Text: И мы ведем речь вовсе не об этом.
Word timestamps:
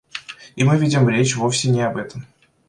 И 0.55 0.63
мы 0.63 0.79
ведем 0.79 1.07
речь 1.07 1.35
вовсе 1.35 1.69
не 1.69 1.81
об 1.83 1.95
этом. 1.95 2.25